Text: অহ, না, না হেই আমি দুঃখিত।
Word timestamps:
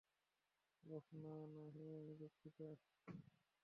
অহ, 0.83 1.05
না, 1.13 1.33
না 1.47 1.63
হেই 1.75 1.91
আমি 1.97 2.13
দুঃখিত। 2.15 2.59